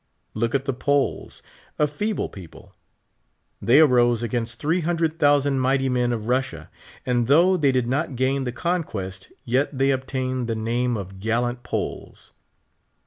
[0.33, 1.43] Look at the Poles,
[1.77, 2.73] a feeble people.
[3.63, 6.71] The}^ arose against three hundred thousand mighty men of Russia:
[7.05, 11.61] and though they did not gain the conquest, yet they obtained the name of gallant
[11.61, 12.31] Poles.